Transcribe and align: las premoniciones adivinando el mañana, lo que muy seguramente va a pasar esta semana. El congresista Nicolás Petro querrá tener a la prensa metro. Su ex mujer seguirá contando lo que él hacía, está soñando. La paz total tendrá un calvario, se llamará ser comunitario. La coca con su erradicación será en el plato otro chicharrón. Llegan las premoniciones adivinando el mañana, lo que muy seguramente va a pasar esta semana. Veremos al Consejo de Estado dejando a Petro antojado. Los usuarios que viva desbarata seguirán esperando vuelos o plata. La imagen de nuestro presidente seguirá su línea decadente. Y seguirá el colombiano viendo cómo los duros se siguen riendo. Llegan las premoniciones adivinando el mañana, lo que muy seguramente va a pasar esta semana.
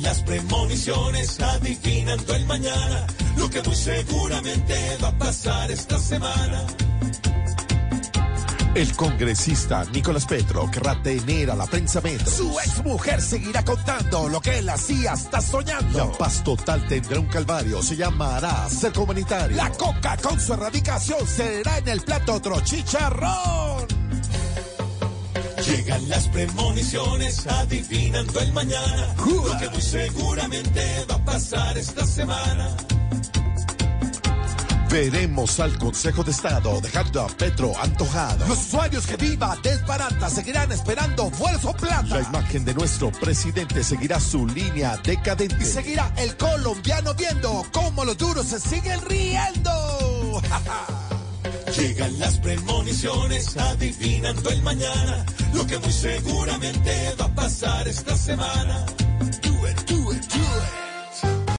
las 0.00 0.22
premoniciones 0.22 1.40
adivinando 1.40 2.34
el 2.34 2.46
mañana, 2.46 3.06
lo 3.36 3.50
que 3.50 3.62
muy 3.62 3.74
seguramente 3.74 4.96
va 5.02 5.08
a 5.08 5.18
pasar 5.18 5.70
esta 5.70 5.98
semana. 5.98 6.66
El 8.74 8.96
congresista 8.96 9.84
Nicolás 9.92 10.24
Petro 10.24 10.70
querrá 10.70 11.02
tener 11.02 11.50
a 11.50 11.54
la 11.54 11.66
prensa 11.66 12.00
metro. 12.00 12.30
Su 12.30 12.58
ex 12.58 12.82
mujer 12.82 13.20
seguirá 13.20 13.62
contando 13.62 14.28
lo 14.28 14.40
que 14.40 14.58
él 14.58 14.68
hacía, 14.70 15.12
está 15.12 15.42
soñando. 15.42 15.98
La 15.98 16.10
paz 16.12 16.42
total 16.42 16.86
tendrá 16.86 17.20
un 17.20 17.26
calvario, 17.26 17.82
se 17.82 17.96
llamará 17.96 18.68
ser 18.70 18.92
comunitario. 18.92 19.56
La 19.56 19.70
coca 19.72 20.16
con 20.16 20.40
su 20.40 20.54
erradicación 20.54 21.26
será 21.26 21.78
en 21.78 21.88
el 21.88 22.00
plato 22.00 22.34
otro 22.34 22.60
chicharrón. 22.60 24.01
Llegan 25.66 26.08
las 26.08 26.28
premoniciones 26.28 27.46
adivinando 27.46 28.40
el 28.40 28.52
mañana, 28.52 29.14
lo 29.16 29.58
que 29.58 29.70
muy 29.70 29.80
seguramente 29.80 31.04
va 31.08 31.14
a 31.14 31.24
pasar 31.24 31.78
esta 31.78 32.04
semana. 32.04 32.68
Veremos 34.90 35.58
al 35.58 35.78
Consejo 35.78 36.22
de 36.22 36.32
Estado 36.32 36.78
dejando 36.80 37.22
a 37.22 37.26
Petro 37.28 37.72
antojado. 37.80 38.46
Los 38.46 38.58
usuarios 38.58 39.06
que 39.06 39.16
viva 39.16 39.56
desbarata 39.62 40.28
seguirán 40.28 40.70
esperando 40.70 41.30
vuelos 41.30 41.64
o 41.64 41.72
plata. 41.72 42.18
La 42.18 42.20
imagen 42.20 42.64
de 42.64 42.74
nuestro 42.74 43.10
presidente 43.10 43.82
seguirá 43.84 44.20
su 44.20 44.46
línea 44.46 44.98
decadente. 45.02 45.56
Y 45.60 45.64
seguirá 45.64 46.12
el 46.18 46.36
colombiano 46.36 47.14
viendo 47.14 47.64
cómo 47.72 48.04
los 48.04 48.18
duros 48.18 48.46
se 48.46 48.60
siguen 48.60 49.00
riendo. 49.02 49.70
Llegan 51.76 52.18
las 52.18 52.38
premoniciones 52.38 53.56
adivinando 53.56 54.50
el 54.50 54.62
mañana, 54.62 55.24
lo 55.54 55.66
que 55.66 55.78
muy 55.78 55.90
seguramente 55.92 57.14
va 57.18 57.24
a 57.24 57.34
pasar 57.34 57.88
esta 57.88 58.14
semana. 58.14 58.84